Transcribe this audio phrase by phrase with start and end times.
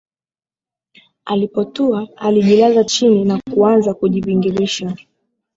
[1.25, 4.95] Alipotua alijilaza chini na kuanza kujivingirisha